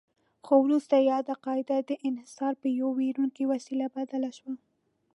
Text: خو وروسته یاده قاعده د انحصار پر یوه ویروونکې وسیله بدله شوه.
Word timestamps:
خو 0.45 0.53
وروسته 0.65 0.95
یاده 1.11 1.33
قاعده 1.45 1.77
د 1.89 1.91
انحصار 2.07 2.53
پر 2.61 2.69
یوه 2.79 2.93
ویروونکې 2.99 3.43
وسیله 3.53 3.87
بدله 3.95 4.29
شوه. 4.37 4.55